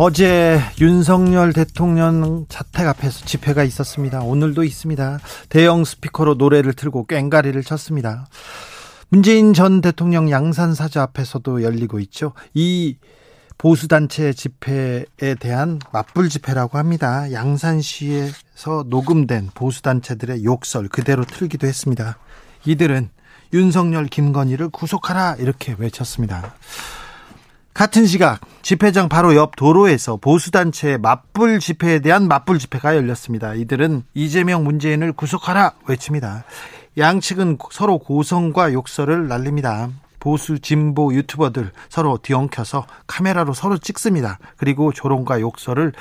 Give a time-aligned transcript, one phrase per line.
[0.00, 4.20] 어제 윤석열 대통령 자택 앞에서 집회가 있었습니다.
[4.20, 5.18] 오늘도 있습니다.
[5.48, 8.28] 대형 스피커로 노래를 틀고 꽹가리를 쳤습니다.
[9.08, 12.32] 문재인 전 대통령 양산 사저 앞에서도 열리고 있죠.
[12.54, 12.94] 이
[13.58, 17.32] 보수단체 집회에 대한 맞불 집회라고 합니다.
[17.32, 22.18] 양산시에서 녹음된 보수단체들의 욕설 그대로 틀기도 했습니다.
[22.66, 23.10] 이들은
[23.52, 26.54] 윤석열, 김건희를 구속하라 이렇게 외쳤습니다.
[27.78, 33.54] 같은 시각 집회장 바로 옆 도로에서 보수단체의 맞불 집회에 대한 맞불 집회가 열렸습니다.
[33.54, 36.42] 이들은 이재명 문재인을 구속하라 외칩니다.
[36.96, 39.90] 양측은 서로 고성과 욕설을 날립니다.
[40.18, 44.40] 보수 진보 유튜버들 서로 뒤엉켜서 카메라로 서로 찍습니다.
[44.56, 45.92] 그리고 조롱과 욕설을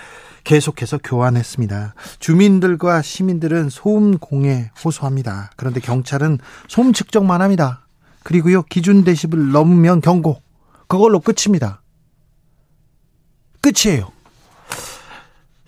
[0.45, 1.93] 계속해서 교환했습니다.
[2.17, 5.51] 주민들과 시민들은 소음 공해 호소합니다.
[5.55, 7.85] 그런데 경찰은 소음 측정만 합니다.
[8.23, 10.46] 그리고요 기준 대시을 넘으면 경고.
[10.87, 11.81] 그걸로 끝입니다.
[13.61, 14.11] 끝이에요.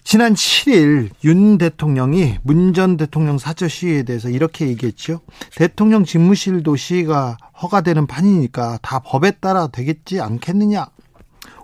[0.04, 5.22] 지난 7일 윤 대통령이 문 전 대통령 사저 시위에 대해서 이렇게 얘기했죠.
[5.56, 10.88] 대통령 집무실도 시위가 허가되는 판이니까 다 법에 따라 되겠지 않겠느냐.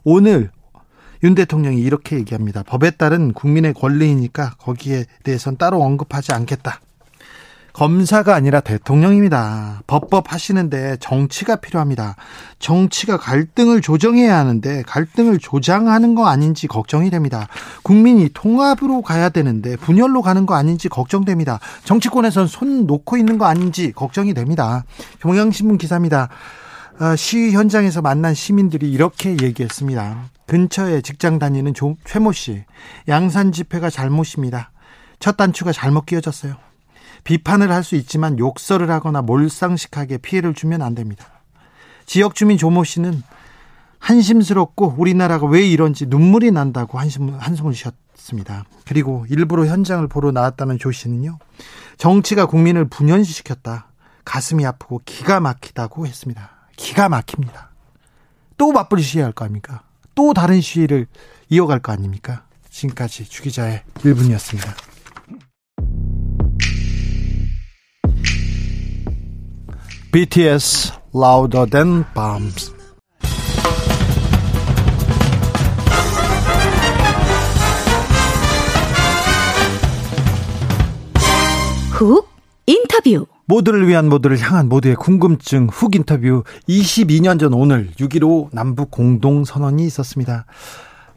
[0.03, 0.51] 오늘
[1.23, 2.61] 윤 대통령이 이렇게 얘기합니다.
[2.61, 6.81] 법에 따른 국민의 권리이니까 거기에 대해서는 따로 언급하지 않겠다.
[7.75, 9.81] 검사가 아니라 대통령입니다.
[9.85, 12.15] 법법 하시는데 정치가 필요합니다.
[12.57, 17.49] 정치가 갈등을 조정해야 하는데 갈등을 조장하는 거 아닌지 걱정이 됩니다.
[17.83, 21.59] 국민이 통합으로 가야 되는데 분열로 가는 거 아닌지 걱정됩니다.
[21.83, 24.85] 정치권에선 손 놓고 있는 거 아닌지 걱정이 됩니다.
[25.19, 26.29] 경향신문 기사입니다.
[26.97, 30.29] 아, 시위 현장에서 만난 시민들이 이렇게 얘기했습니다.
[30.47, 31.73] 근처에 직장 다니는
[32.05, 32.63] 최모 씨,
[33.09, 34.71] 양산 집회가 잘못입니다.
[35.19, 36.55] 첫 단추가 잘못 끼어졌어요.
[37.25, 41.25] 비판을 할 수 있지만 욕설을 하거나 몰상식하게 피해를 주면 안 됩니다.
[42.05, 43.21] 지역 주민 조모 씨는
[43.99, 48.65] 한심스럽고 우리나라가 왜 이런지 눈물이 난다고 한숨, 한숨을 쉬었습니다.
[48.85, 51.39] 그리고 일부러 현장을 보러 나왔다는 조 씨는요,
[51.97, 53.87] 정치가 국민을 분연시켰다.
[54.23, 56.51] 가슴이 아프고 기가 막히다고 했습니다.
[56.75, 57.71] 기가 막힙니다.
[58.57, 59.81] 또 맞불 시위할 거 아닙니까?
[60.13, 61.07] 또 다른 시위를
[61.49, 62.43] 이어갈 거 아닙니까?
[62.69, 64.94] 지금까지 주기자의 1분이었습니다.
[70.15, 72.73] BTS Louder Than Bombs
[81.91, 82.29] 훅
[82.65, 89.85] 인터뷰 모두를 위한 모두를 향한 모두의 궁금증 훅 인터뷰 22년 전 오늘 6.15 남북 공동선언이
[89.85, 90.45] 있었습니다.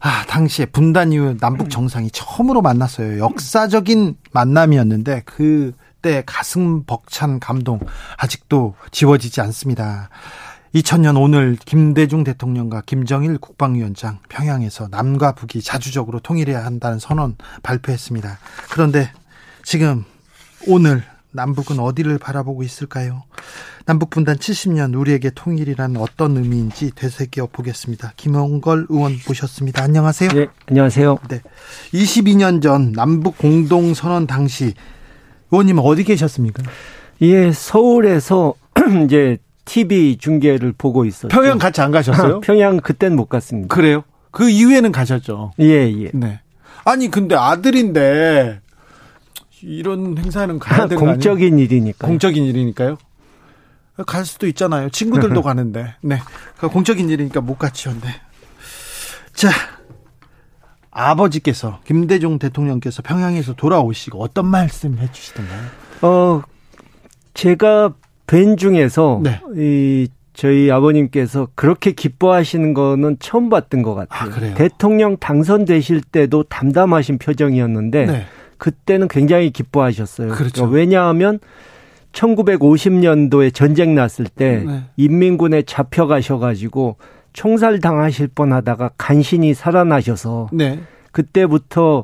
[0.01, 3.19] 아, 당시에 분단 이후 남북 정상이 처음으로 만났어요.
[3.19, 5.71] 역사적인 만남이었는데 그그
[6.01, 7.79] 때 가슴 벅찬 감동
[8.17, 10.09] 아직도 지워지지 않습니다.
[10.75, 18.37] 2000년 오늘 김대중 대통령과 김정일 국방위원장 평양에서 남과 북이 자주적으로 통일해야 한다는 선언 발표했습니다.
[18.71, 19.11] 그런데
[19.63, 20.05] 지금
[20.67, 23.23] 오늘 남북은 어디를 바라보고 있을까요?
[23.85, 28.13] 남북 분단 70년 우리에게 통일이란 어떤 의미인지 되새겨 보겠습니다.
[28.17, 29.83] 김홍걸 의원 모셨습니다.
[29.83, 30.29] 안녕하세요.
[30.31, 31.17] 네, 안녕하세요.
[31.29, 31.41] 네.
[31.93, 34.73] 22년 전 남북 공동 선언 당시
[35.51, 36.63] 의원님 어디 계셨습니까?
[37.21, 38.53] 예, 서울에서
[39.05, 41.27] 이제 TV 중계를 보고 있었죠.
[41.27, 42.39] 평양 같이 안 가셨어요?
[42.41, 43.73] 평양 그땐 못 갔습니다.
[43.73, 44.03] 그래요?
[44.31, 45.53] 그 이후에는 가셨죠?
[45.59, 46.11] 예, 예.
[46.13, 46.39] 네.
[46.85, 48.61] 아니, 근데 아들인데
[49.61, 52.07] 이런 행사는 가야 되는 공적인 일이니까.
[52.07, 52.97] 공적인 일이니까요?
[54.07, 54.89] 갈 수도 있잖아요.
[54.89, 55.95] 친구들도 가는데.
[56.01, 56.19] 네.
[56.57, 57.91] 그 공적인 일이니까 못 갔죠.
[58.01, 58.21] 네.
[59.33, 59.49] 자,
[60.99, 65.61] 아버지께서 김대중 대통령께서 평양에서 돌아오시고 어떤 말씀 해주시던가요?
[66.01, 66.41] 어
[67.33, 67.93] 제가
[68.27, 69.41] 뵌 중에서 네.
[69.55, 74.31] 이 저희 아버님께서 그렇게 기뻐하시는 거는 처음 봤던 것 같아요.
[74.31, 78.25] 아, 대통령 당선되실 때도 담담하신 표정이었는데 네.
[78.57, 80.29] 그때는 굉장히 기뻐하셨어요.
[80.29, 80.53] 그렇죠.
[80.53, 81.39] 그러니까 왜냐하면
[82.13, 84.83] 1950년도에 전쟁 났을 때 네.
[84.97, 86.97] 인민군에 잡혀가셔가지고
[87.39, 90.81] 총살 당하실 뻔하다가 간신히 살아나셔서 네.
[91.13, 92.03] 그때부터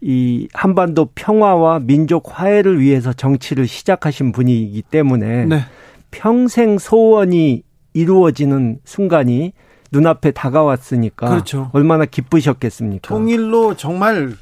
[0.00, 5.64] 이 한반도 평화와 민족 화해를 위해서 정치를 시작하신 분이기 때문에 네.
[6.12, 9.54] 평생 소원이 이루어지는 순간이
[9.90, 11.68] 눈앞에 다가왔으니까 그렇죠.
[11.72, 13.08] 얼마나 기쁘셨겠습니까?
[13.08, 14.36] 통일로 정말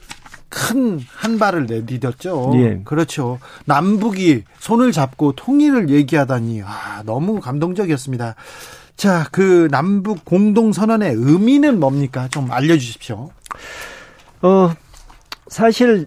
[0.50, 2.54] 큰 한 발을 내디뎠죠.
[2.60, 2.80] 예.
[2.84, 3.38] 그렇죠.
[3.64, 8.34] 남북이 손을 잡고 통일을 얘기하다니 아, 너무 감동적이었습니다.
[8.96, 12.28] 자, 그 남북 공동 선언의 의미는 뭡니까?
[12.28, 13.30] 좀 알려 주십시오.
[14.42, 14.70] 어,
[15.48, 16.06] 사실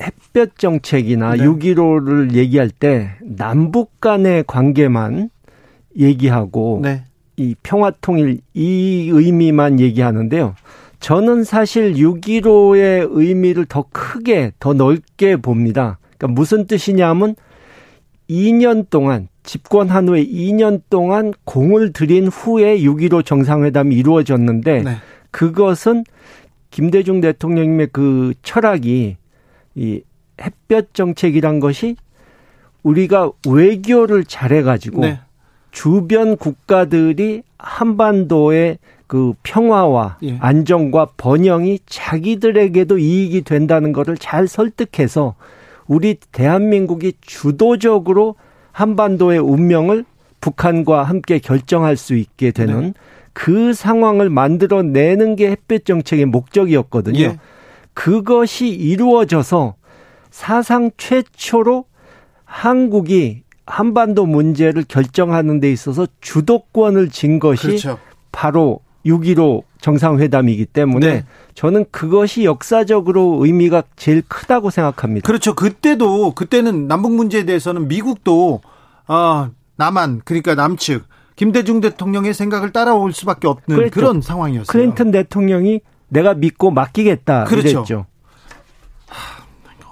[0.00, 1.44] 햇볕 정책이나 네.
[1.44, 5.30] 6.15를 얘기할 때 남북 간의 관계만
[5.98, 7.04] 얘기하고 네.
[7.36, 10.54] 이 평화 통일 이 의미만 얘기하는데요.
[11.00, 15.98] 저는 사실 6.15의 의미를 더 크게 더 넓게 봅니다.
[16.16, 17.36] 그러니까 무슨 뜻이냐면
[18.28, 24.96] 2년 동안 집권한 후에 2년 동안 공을 들인 후에 6.15 정상회담이 이루어졌는데 네.
[25.30, 26.04] 그것은
[26.70, 29.16] 김대중 대통령님의 그 철학이
[29.74, 30.02] 이
[30.38, 31.96] 햇볕 정책이란 것이
[32.82, 35.20] 우리가 외교를 잘해가지고 네.
[35.70, 40.36] 주변 국가들이 한반도의 그 평화와 예.
[40.40, 45.36] 안정과 번영이 자기들에게도 이익이 된다는 것을 잘 설득해서
[45.86, 48.34] 우리 대한민국이 주도적으로
[48.78, 50.04] 한반도의 운명을
[50.40, 52.92] 북한과 함께 결정할 수 있게 되는 네.
[53.32, 57.18] 그 상황을 만들어내는 게 햇볕 정책의 목적이었거든요.
[57.18, 57.38] 예.
[57.92, 59.74] 그것이 이루어져서
[60.30, 61.86] 사상 최초로
[62.44, 67.98] 한국이 한반도 문제를 결정하는 데 있어서 주도권을 진 것이 그렇죠.
[68.30, 71.24] 바로 6.15 정상회담이기 때문에 네.
[71.54, 75.26] 저는 그것이 역사적으로 의미가 제일 크다고 생각합니다.
[75.26, 75.54] 그렇죠.
[75.54, 78.60] 그때도 그때는 남북 문제에 대해서는 미국도
[79.06, 81.04] 아 남한 그러니까 남측
[81.36, 83.94] 김대중 대통령의 생각을 따라올 수밖에 없는 그랬죠.
[83.94, 84.66] 그런 상황이었어요.
[84.66, 87.68] 클린턴 대통령이 내가 믿고 맡기겠다 그렇죠.
[87.68, 88.06] 이랬죠.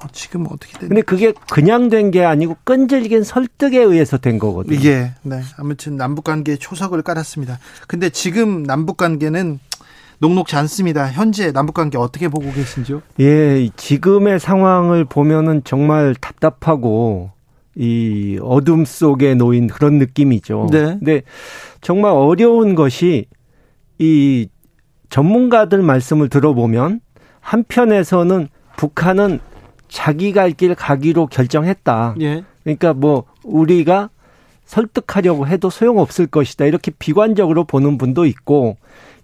[0.02, 0.88] 어, 지금 어떻게 되는?
[0.88, 4.78] 근데 그게 그냥 된 게 아니고 끈질긴 설득에 의해서 된 거거든요.
[4.84, 5.40] 예, 네.
[5.56, 7.58] 아무튼 남북 관계에 초석을 깔았습니다.
[7.88, 9.58] 근데 지금 남북 관계는
[10.18, 11.10] 녹록지 않습니다.
[11.10, 13.02] 현재 남북 관계 어떻게 보고 계신지요?
[13.20, 17.30] 예, 지금의 상황을 보면은 정말 답답하고
[17.74, 20.68] 이 어둠 속에 놓인 그런 느낌이죠.
[20.72, 20.84] 네.
[20.98, 21.22] 근데
[21.80, 23.26] 정말 어려운 것이
[23.98, 24.48] 이
[25.10, 27.00] 전문가들 말씀을 들어보면
[27.40, 29.40] 한편에서는 북한은
[29.88, 32.16] 자기 갈 길 가기로 결정했다.
[32.20, 32.42] 예.
[32.64, 34.10] 그러니까 뭐 우리가
[34.64, 36.64] 설득하려고 해도 소용없을 것이다.
[36.64, 38.76] 이렇게 비관적으로 보는 분도 있고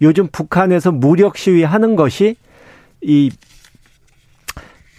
[0.03, 2.37] 요즘 북한에서 무력 시위하는 것이
[3.01, 3.31] 이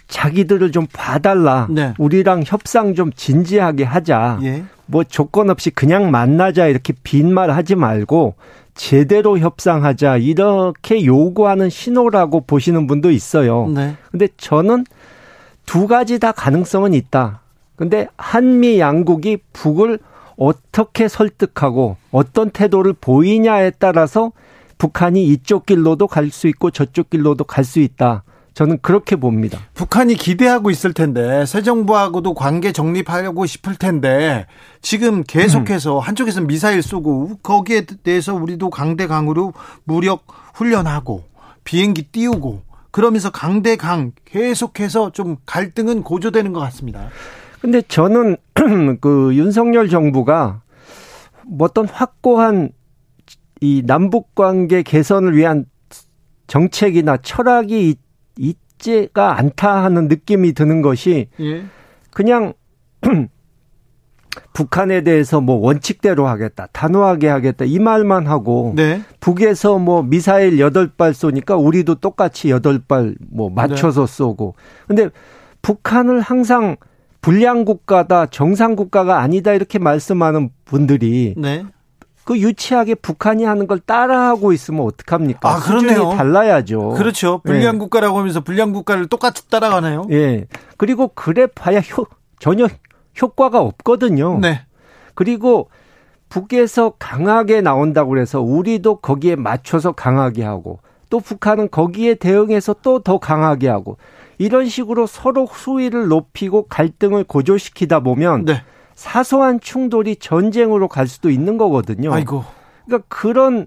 [0.08, 1.66] 자기들을 좀 봐달라.
[1.70, 1.94] 네.
[1.98, 4.40] 우리랑 협상 좀 진지하게 하자.
[4.42, 4.64] 예.
[4.86, 8.34] 뭐 조건 없이 그냥 만나자 이렇게 빈말 하지 말고
[8.74, 13.68] 제대로 협상하자 이렇게 요구하는 신호라고 보시는 분도 있어요.
[13.68, 13.96] 네.
[14.10, 14.84] 근데 저는
[15.66, 17.40] 두 가지 다 가능성은 있다.
[17.76, 19.98] 근데 한미 양국이 북을
[20.36, 24.32] 어떻게 설득하고 어떤 태도를 보이냐에 따라서
[24.84, 28.22] 북한이 이쪽 길로도 갈 수 있고 저쪽 길로도 갈 수 있다.
[28.52, 29.58] 저는 그렇게 봅니다.
[29.72, 34.46] 북한이 기대하고 있을 텐데 새 정부하고도 관계 정립하려고 싶을 텐데
[34.82, 36.00] 지금 계속해서 음.
[36.00, 39.54] 한쪽에서 미사일 쏘고 거기에 대해서 우리도 강대강으로
[39.84, 41.24] 무력 훈련하고
[41.64, 47.08] 비행기 띄우고 그러면서 강대강 계속해서 좀 갈등은 고조되는 것 같습니다.
[47.60, 48.36] 근데 저는
[49.00, 50.60] 그 윤석열 정부가
[51.46, 52.70] 뭐 어떤 확고한
[53.60, 55.66] 이 남북 관계 개선을 위한
[56.46, 57.96] 정책이나 철학이
[58.36, 61.64] 있지가 않다 하는 느낌이 드는 것이 예.
[62.10, 62.54] 그냥
[64.52, 69.02] 북한에 대해서 뭐 원칙대로 하겠다, 단호하게 하겠다 이 말만 하고 네.
[69.20, 74.12] 북에서 뭐 미사일 8발 쏘니까 우리도 똑같이 8발 뭐 맞춰서 네.
[74.12, 74.54] 쏘고.
[74.86, 75.08] 근데
[75.62, 76.76] 북한을 항상
[77.20, 81.64] 불량 국가다, 정상 국가가 아니다 이렇게 말씀하는 분들이 네.
[82.24, 85.48] 그 유치하게 북한이 하는 걸 따라하고 있으면 어떡합니까?
[85.48, 86.10] 아, 그렇네요.
[86.16, 86.90] 달라야죠.
[86.90, 87.40] 그렇죠.
[87.44, 87.78] 불량 네.
[87.78, 90.06] 국가라고 하면서 불량 국가를 똑같이 따라가나요?
[90.10, 90.46] 예.
[90.76, 92.06] 그리고 그래 봐야 효,
[92.38, 92.66] 전혀
[93.20, 94.38] 효과가 없거든요.
[94.40, 94.62] 네.
[95.14, 95.68] 그리고
[96.30, 103.18] 북에서 강하게 나온다고 그래서 우리도 거기에 맞춰서 강하게 하고 또 북한은 거기에 대응해서 또 더
[103.18, 103.98] 강하게 하고
[104.38, 108.62] 이런 식으로 서로 수위를 높이고 갈등을 고조시키다 보면 네.
[108.94, 112.12] 사소한 충돌이 전쟁으로 갈 수도 있는 거거든요.
[112.12, 112.44] 아이고.
[112.86, 113.66] 그러니까 그런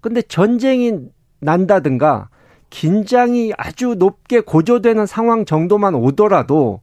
[0.00, 0.98] 근데 전쟁이
[1.40, 2.28] 난다든가
[2.70, 6.80] 긴장이 아주 높게 고조되는 상황 정도만 오더라도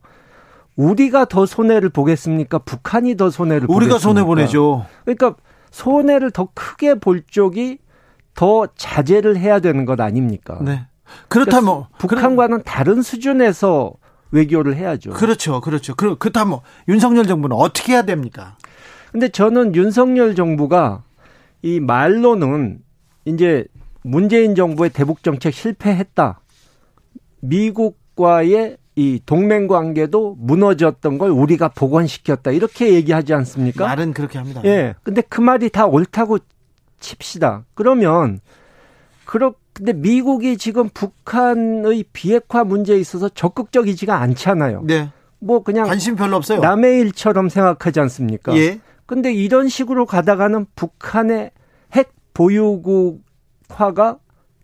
[0.75, 2.59] 우리가 더 손해를 보겠습니까?
[2.59, 4.85] 북한이 더 손해를 우리가 손해 보내죠.
[5.03, 5.35] 그러니까
[5.71, 7.79] 손해를 더 크게 볼 쪽이
[8.33, 10.57] 더 자제를 해야 되는 것 아닙니까?
[10.61, 10.87] 네.
[11.29, 13.93] 그렇다면 그러니까 북한과는 다른 수준에서
[14.31, 15.11] 외교를 해야죠.
[15.11, 15.61] 그렇죠.
[15.61, 15.95] 그렇죠.
[15.95, 18.57] 그, 그렇다면 윤석열 정부는 어떻게 해야 됩니까?
[19.11, 21.03] 근데 저는 윤석열 정부가
[21.61, 22.79] 이 말로는
[23.25, 23.65] 이제
[24.03, 26.41] 문재인 정부의 대북 정책 실패했다.
[27.39, 32.51] 미국과의 이 동맹 관계도 무너졌던 걸 우리가 복원시켰다.
[32.51, 33.85] 이렇게 얘기하지 않습니까?
[33.85, 34.61] 말은 그렇게 합니다.
[34.65, 34.95] 예.
[35.03, 36.39] 근데 그 말이 다 옳다고
[36.99, 37.65] 칩시다.
[37.73, 38.39] 그러면
[39.25, 44.83] 그렇 근데 미국이 지금 북한의 비핵화 문제에 있어서 적극적이지가 않잖아요.
[44.85, 45.11] 네.
[45.39, 46.61] 뭐 그냥 관심 별로 없어요.
[46.61, 48.55] 남의 일처럼 생각하지 않습니까?
[48.55, 48.79] 예.
[49.05, 51.51] 근데 이런 식으로 가다가는 북한의
[51.91, 54.17] 핵 보유국화가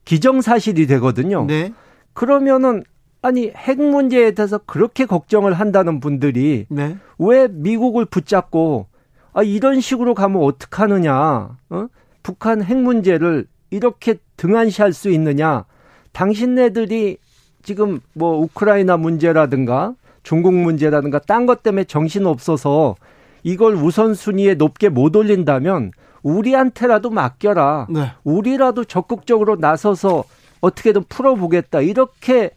[0.05, 1.45] 기정사실이 되거든요.
[1.45, 1.73] 네.
[2.13, 2.83] 그러면은
[3.21, 6.95] 아니 핵 문제에 대해서 그렇게 걱정을 한다는 분들이 네.
[7.19, 8.87] 왜 미국을 붙잡고
[9.33, 11.57] 아 이런 식으로 가면 어떡하느냐?
[11.69, 11.87] 어?
[12.23, 15.65] 북한 핵 문제를 이렇게 등한시할 수 있느냐?
[16.11, 17.17] 당신네들이
[17.63, 22.95] 지금 뭐 우크라이나 문제라든가 중국 문제라든가 딴 것 때문에 정신 없어서
[23.43, 27.87] 이걸 우선순위에 높게 못 올린다면 우리한테라도 맡겨라.
[27.89, 28.11] 네.
[28.23, 30.23] 우리라도 적극적으로 나서서
[30.59, 31.81] 어떻게든 풀어보겠다.
[31.81, 32.51] 이렇게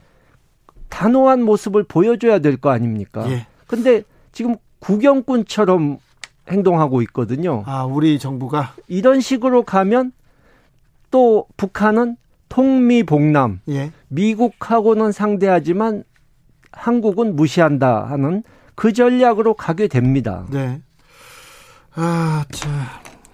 [0.91, 3.25] 단호한 모습을 보여줘야 될 거 아닙니까?
[3.31, 3.47] 예.
[3.67, 4.03] 근데
[4.33, 5.99] 지금 구경꾼처럼
[6.51, 7.63] 행동하고 있거든요.
[7.67, 10.13] 아, 우리 정부가 이런 식으로 가면
[11.15, 12.17] 또 북한은
[12.49, 13.93] 통미봉남, 예.
[14.09, 16.03] 미국하고는 상대하지만
[16.73, 18.43] 한국은 무시한다 하는
[18.75, 20.45] 그 전략으로 가게 됩니다.
[20.51, 20.83] 네.
[21.95, 22.69] 아, 자,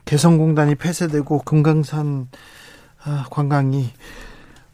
[0.05, 2.29] 개성공단이 폐쇄되고 금강산
[3.03, 3.89] 아, 관광이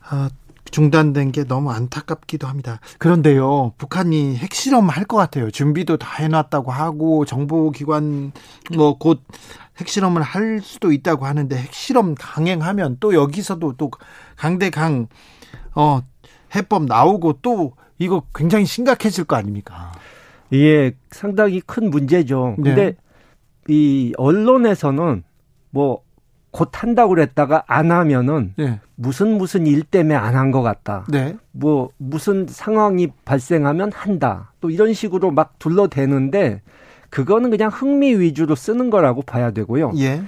[0.09, 0.29] 아,
[0.71, 2.81] 중단된 게 너무 안타깝기도 합니다.
[2.99, 5.51] 그런데요, 북한이 핵실험 할 것 같아요.
[5.51, 8.33] 준비도 다 해놨다고 하고 정보기관
[8.77, 9.23] 뭐 곧
[9.79, 13.91] 핵실험을 할 수도 있다고 하는데 핵실험 강행하면 또 여기서도 또
[14.37, 15.07] 강대강
[15.75, 16.01] 어
[16.55, 19.93] 해법 나오고 또 이거 굉장히 심각해질 거 아닙니까?
[20.53, 22.55] 예, 상당히 큰 문제죠.
[22.57, 22.95] 근데 네.
[23.69, 25.23] 이 언론에서는
[25.71, 26.01] 뭐
[26.57, 28.81] 곧 한다고 그랬다가 안 하면은 네.
[28.95, 31.05] 무슨 무슨 일 때문에 안 한 것 같다.
[31.11, 31.37] 네.
[31.53, 34.53] 뭐 무슨 상황이 발생하면 한다.
[34.63, 36.63] 또 이런 식으로 막 둘러대는데
[37.11, 39.93] 그거는 그냥 흥미 위주로 쓰는 거라고 봐야 되고요.
[39.99, 40.23] 예.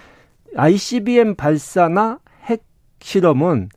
[0.55, 2.63] ICBM 발사나 핵
[3.01, 3.71] 실험은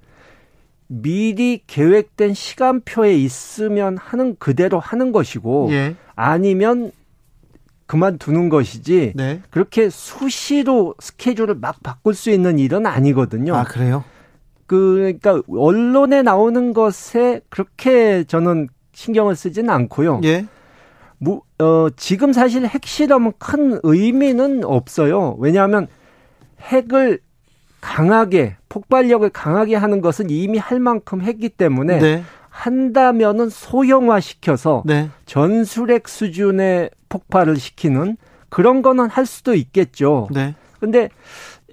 [0.87, 5.95] 미리 계획된 시간표에 있으면 하는 그대로 하는 것이고 예.
[6.15, 6.91] 아니면
[7.91, 9.41] 그만두는 것이지 네.
[9.49, 13.53] 그렇게 수시로 스케줄을 막 바꿀 수 있는 일은 아니거든요.
[13.53, 14.05] 아 그래요?
[14.65, 20.21] 그 그러니까 언론에 나오는 것에 그렇게 저는 신경을 쓰지는 않고요.
[20.23, 20.45] 예.
[21.17, 25.35] 무, 어, 지금 사실 핵실험은 큰 의미는 없어요.
[25.39, 25.87] 왜냐하면
[26.61, 27.19] 핵을
[27.81, 32.23] 강하게 폭발력을 강하게 하는 것은 이미 할 만큼 했기 때문에 네.
[32.51, 35.09] 한다면은 소형화시켜서 네.
[35.25, 38.17] 전술핵 수준의 폭발을 시키는
[38.49, 40.27] 그런 거는 할 수도 있겠죠.
[40.31, 40.53] 네.
[40.79, 41.09] 근데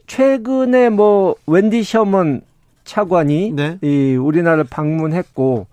[0.06, 2.40] 최근에 뭐 웬디 셔먼
[2.84, 3.78] 차관이 네.
[3.82, 5.66] 이 우리나라를 방문했고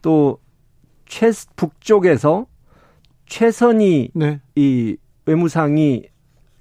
[0.00, 0.42] 또
[1.12, 2.46] 최 북쪽에서
[3.26, 4.40] 최선희 네.
[4.54, 6.04] 이 외무상이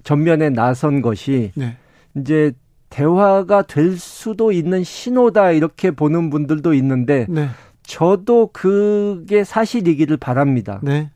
[0.04, 1.78] 전면에 나선 것이 네.
[2.18, 2.52] 이제
[2.90, 7.48] 대화가 될 수도 있는 신호다 이렇게 보는 분들도 있는데 네.
[7.84, 10.80] 저도 그게 사실이기를 바랍니다.
[10.84, 11.10] 네.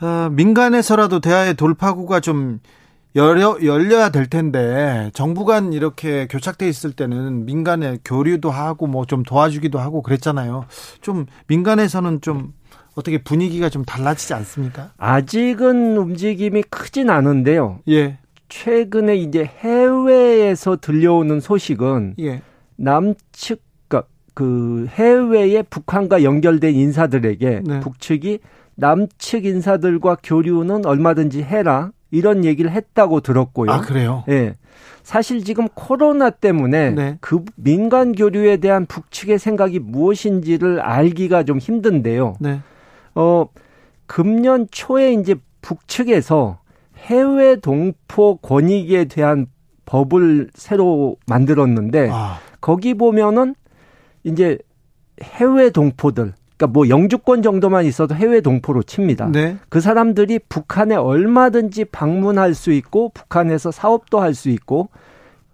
[0.00, 2.60] 어, 민간에서라도 대화의 돌파구가 좀
[3.16, 9.22] 열려, 열려야 될 텐데 정부 간 이렇게 교착돼 있을 때는 민간에 교류도 하고 뭐 좀
[9.22, 10.66] 도와주기도 하고 그랬잖아요.
[11.00, 12.52] 좀 민간에서는 좀
[12.94, 14.90] 어떻게 분위기가 좀 달라지지 않습니까?
[14.98, 17.80] 아직은 움직임이 크진 않은데요.
[17.88, 18.18] 예.
[18.48, 22.42] 최근에 이제 해외에서 들려오는 소식은 예.
[22.76, 23.62] 남측
[24.38, 27.80] 그 해외에 북한과 연결된 인사들에게 네.
[27.80, 28.38] 북측이
[28.76, 33.68] 남측 인사들과 교류는 얼마든지 해라 이런 얘기를 했다고 들었고요.
[33.68, 34.22] 아 그래요?
[34.28, 34.54] 예.
[35.02, 37.18] 사실 지금 코로나 때문에 네.
[37.20, 42.36] 그 민간 교류에 대한 북측의 생각이 무엇인지를 알기가 좀 힘든데요.
[42.38, 42.60] 네.
[43.16, 43.48] 어,
[44.06, 46.60] 금년 초에 이제 북측에서
[46.96, 49.48] 해외 동포 권익에 대한
[49.84, 52.38] 법을 새로 만들었는데 아.
[52.60, 53.56] 거기 보면은
[54.24, 54.58] 이제
[55.22, 59.30] 해외 동포들 그러니까 뭐 영주권 정도만 있어도 해외 동포로 칩니다.
[59.30, 59.56] 네.
[59.68, 64.88] 그 사람들이 북한에 얼마든지 방문할 수 있고 북한에서 사업도 할 수 있고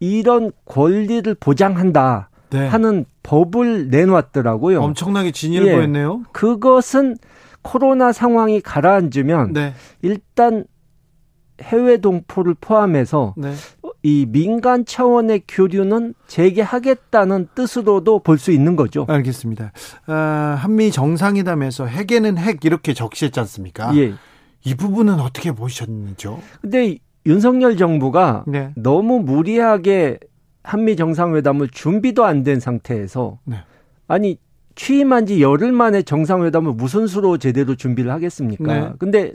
[0.01, 2.67] 이런 권리를 보장한다 네.
[2.67, 4.83] 하는 법을 내놓았더라고요.
[4.83, 6.21] 엄청나게 진일보했네요.
[6.21, 7.17] 예, 그것은
[7.63, 9.75] 코로나 상황이 가라앉으면 네.
[10.03, 10.65] 일단
[11.63, 13.53] 해외 동포를 포함해서 네.
[14.05, 19.07] 이 민간 차원의 교류는 재개하겠다는 뜻으로도 볼 수 있는 거죠.
[19.09, 19.73] 알겠습니다.
[20.07, 23.97] 아, 한미 정상회담에서 핵에는 핵 이렇게 적시했지 않습니까?
[23.97, 24.13] 예.
[24.65, 26.39] 이 부분은 어떻게 보셨는지요?
[26.61, 28.73] 근데 윤석열 정부가 네.
[28.77, 30.19] 너무 무리하게
[30.63, 33.57] 한미 정상회담을 준비도 안 된 상태에서 네.
[34.07, 34.37] 아니
[34.75, 38.65] 취임한 지 열흘 만에 정상회담을 무슨 수로 제대로 준비를 하겠습니까?
[38.81, 38.91] 네.
[38.99, 39.33] 근데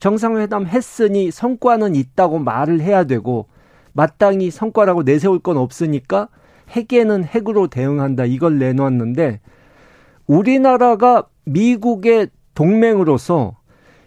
[0.00, 3.46] 정상회담 했으니 성과는 있다고 말을 해야 되고
[3.92, 6.28] 마땅히 성과라고 내세울 건 없으니까
[6.70, 8.24] 핵에는 핵으로 대응한다.
[8.24, 9.40] 이걸 내놓았는데
[10.26, 13.56] 우리나라가 미국의 동맹으로서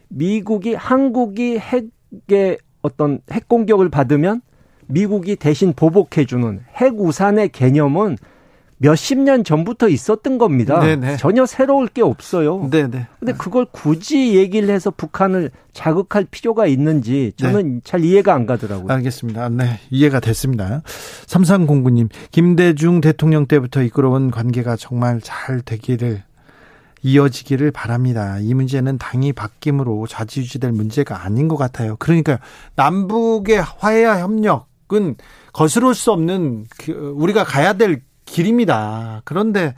[0.08, 4.42] 미국이 한국이 핵의 어떤 핵 공격을 받으면
[4.88, 8.18] 미국이 대신 보복해주는 핵 우산의 개념은
[8.84, 10.82] 몇십 년 전부터 있었던 겁니다.
[10.82, 11.16] 네네.
[11.16, 12.68] 전혀 새로울 게 없어요.
[12.70, 13.08] 네네.
[13.18, 17.80] 근데 그걸 굳이 얘기를 해서 북한을 자극할 필요가 있는지 저는 네.
[17.86, 18.92] 잘 이해가 안 가더라고요.
[18.94, 19.48] 알겠습니다.
[19.50, 19.80] 네.
[19.90, 20.82] 이해가 됐습니다.
[21.28, 26.22] 삼상공구님, 김대중 대통령 때부터 이끌어온 관계가 정말 잘 되기를
[27.04, 28.38] 이어지기를 바랍니다.
[28.40, 31.96] 이 문제는 당이 바뀜으로 좌지우지될 문제가 아닌 것 같아요.
[32.00, 32.40] 그러니까
[32.76, 35.16] 남북의 화해와 협력은
[35.54, 39.22] 거스를 수 없는 그 우리가 가야 될 길입니다.
[39.26, 39.76] 그런데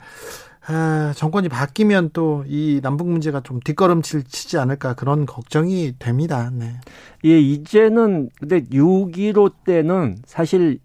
[0.68, 6.50] 아, 정권이 바뀌면 또 이 남북 문제가 좀 뒷걸음질 치지 않을까 그런 걱정이 됩니다.
[6.52, 6.74] 네.
[7.24, 10.78] 예, 이제는 근데 6.15 때는 사실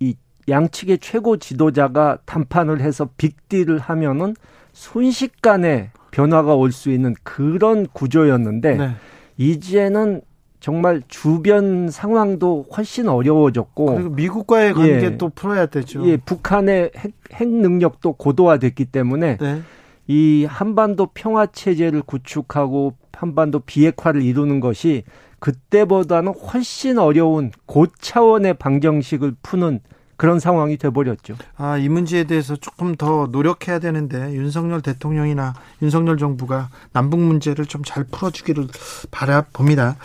[0.00, 0.14] 이
[0.48, 4.34] 양측의 최고 지도자가 담판을 해서 빅딜을 하면은
[4.72, 8.90] 순식간에 변화가 올 수 있는 그런 구조였는데 네.
[9.36, 10.22] 이제는
[10.62, 16.06] 정말 주변 상황도 훨씬 어려워졌고 그리고 미국과의 관계도 예, 풀어야 되죠.
[16.06, 19.62] 예, 북한의 핵, 핵 능력도 고도화됐기 때문에 네.
[20.06, 25.02] 이 한반도 평화 체제를 구축하고 한반도 비핵화를 이루는 것이
[25.40, 29.80] 그때보다는 훨씬 어려운 고차원의 방정식을 푸는
[30.16, 31.34] 그런 상황이 돼버렸죠.
[31.56, 37.82] 아, 이 문제에 대해서 조금 더 노력해야 되는데 윤석열 대통령이나 윤석열 정부가 남북 문제를 좀
[37.84, 38.68] 잘 풀어주기를
[39.10, 39.96] 바라봅니다.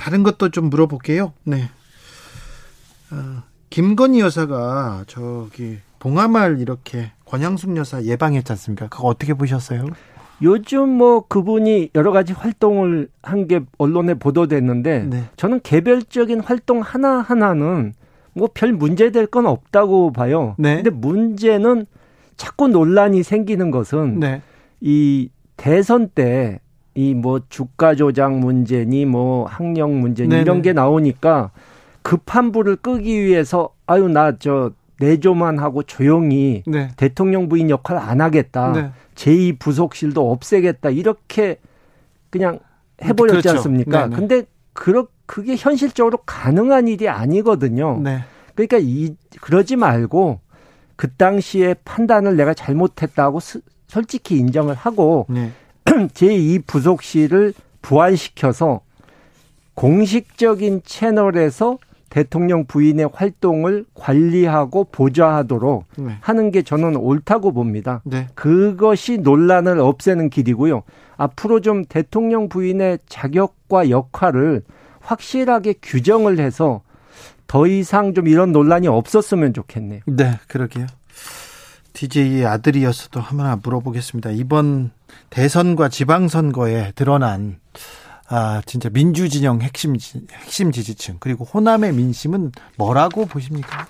[0.00, 1.34] 다른 것도 좀 물어볼게요.
[1.44, 1.68] 네.
[3.10, 8.88] 어, 김건희 여사가 저기 봉하말 이렇게 권양숙 여사 예방했지 않습니까?
[8.88, 9.84] 그거 어떻게 보셨어요?
[10.42, 15.24] 요즘 뭐 그분이 여러 가지 활동을 한 게 언론에 보도됐는데 네.
[15.36, 17.92] 저는 개별적인 활동 하나 하나는
[18.32, 20.54] 뭐 별 문제 될 건 없다고 봐요.
[20.58, 20.76] 네.
[20.76, 21.84] 근데 문제는
[22.38, 24.40] 자꾸 논란이 생기는 것은 네.
[24.80, 26.60] 이 대선 때
[26.94, 30.42] 이 뭐 주가 조작 문제니 뭐 학령 문제니 네네.
[30.42, 31.50] 이런 게 나오니까
[32.02, 36.90] 급한 불을 끄기 위해서 아유 나 저 내조만 하고 조용히 네.
[36.96, 38.72] 대통령 부인 역할 안 하겠다.
[38.72, 38.90] 네.
[39.14, 40.90] 제2 부속실도 없애겠다.
[40.90, 41.56] 이렇게
[42.28, 42.60] 그냥
[43.02, 43.56] 해버렸지 그렇죠.
[43.56, 44.02] 않습니까?
[44.06, 44.16] 네네.
[44.16, 44.42] 근데
[44.74, 47.98] 그렇 그게 현실적으로 가능한 일이 아니거든요.
[48.02, 48.20] 네.
[48.54, 50.40] 그러니까 이 그러지 말고
[50.96, 55.50] 그 당시에 판단을 내가 잘못했다고 스, 솔직히 인정을 하고 네.
[56.14, 58.80] 제2 부속실을 부활시켜서
[59.74, 61.78] 공식적인 채널에서
[62.10, 66.16] 대통령 부인의 활동을 관리하고 보좌하도록 네.
[66.20, 68.02] 하는 게 저는 옳다고 봅니다.
[68.04, 68.26] 네.
[68.34, 70.82] 그것이 논란을 없애는 길이고요.
[71.16, 74.62] 앞으로 좀 대통령 부인의 자격과 역할을
[75.00, 76.82] 확실하게 규정을 해서
[77.46, 80.00] 더 이상 좀 이런 논란이 없었으면 좋겠네요.
[80.06, 80.86] 네, 그러게요.
[81.92, 84.30] DJ의 아들이었어도 하나 물어보겠습니다.
[84.30, 84.90] 이번
[85.30, 87.58] 대선과 지방선거에 드러난
[88.28, 89.96] 아 진짜 민주진영 핵심
[90.32, 93.86] 핵심 지지층 그리고 호남의 민심은 뭐라고 보십니까?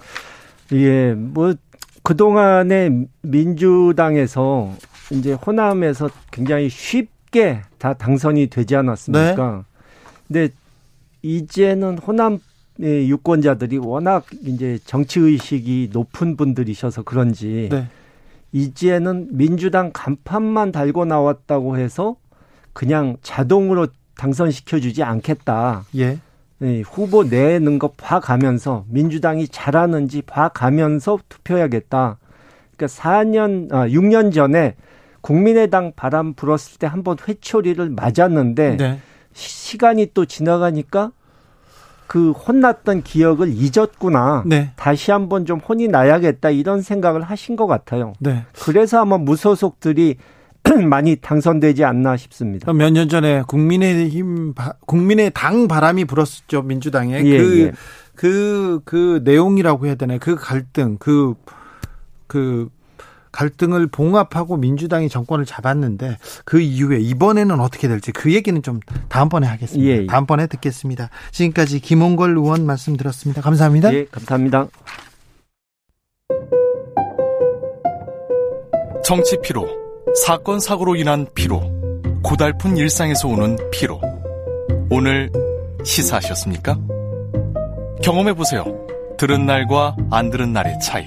[0.73, 1.55] 예, 뭐
[2.03, 2.91] 그동안에
[3.23, 4.73] 민주당에서
[5.11, 9.65] 이제 호남에서 굉장히 쉽게 다 당선이 되지 않았습니까?
[10.29, 10.49] 네.
[10.49, 10.55] 근데
[11.23, 12.39] 이제는 호남 의
[12.81, 17.87] 유권자들이 워낙 이제 정치 의식이 높은 분들이셔서 그런지 네.
[18.53, 22.17] 이제는 민주당 간판만 달고 나왔다고 해서
[22.73, 25.85] 그냥 자동으로 당선시켜 주지 않겠다.
[25.97, 26.19] 예.
[26.59, 32.19] 네, 후보 내는 거 봐가면서 민주당이 잘하는지 봐가면서 투표해야겠다.
[32.77, 34.77] 그러니까 4년, 아, 6년 전에
[35.23, 38.99] 국민의당 바람 불었을 때 한번 회초리를 맞았는데 네.
[39.33, 41.13] 시간이 또 지나가니까
[42.11, 44.43] 그 혼났던 기억을 잊었구나.
[44.45, 44.73] 네.
[44.75, 48.15] 다시 한번 좀 혼이 나야겠다 이런 생각을 하신 것 같아요.
[48.19, 48.45] 네.
[48.65, 50.17] 그래서 아마 무소속들이
[50.91, 52.73] 많이 당선되지 않나 싶습니다.
[52.73, 54.55] 몇 년 전에 국민의힘
[54.87, 57.73] 국민의당 바람이 불었었죠 민주당에 예, 그, 예.
[58.17, 60.19] 그, 그 내용이라고 해야 되나요?
[60.21, 61.35] 그 갈등, 그,
[62.27, 62.71] 그
[63.33, 69.91] 갈등을 봉합하고 민주당이 정권을 잡았는데 그 이후에 이번에는 어떻게 될지 그 얘기는 좀 다음번에 하겠습니다.
[69.91, 70.07] 예, 예.
[70.07, 71.11] 다음번에 듣겠습니다.
[71.31, 73.41] 지금까지 김홍걸 의원 말씀 들었습니다.
[73.43, 73.93] 감사합니다.
[73.95, 74.69] 예, 감사합니다.
[79.05, 79.67] 정치 피로,
[80.25, 81.61] 사건 사고로 인한 피로,
[82.23, 84.01] 고달픈 일상에서 오는 피로.
[84.91, 85.31] 오늘
[85.85, 86.79] 시사하셨습니까?
[88.03, 88.65] 경험해 보세요.
[89.19, 91.07] 들은 날과 안 들은 날의 차이.